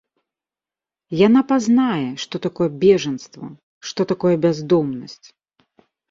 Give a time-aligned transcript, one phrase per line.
[1.27, 3.45] Яна пазнае, што такое бежанства,
[3.89, 5.27] што такое бяздомнасць.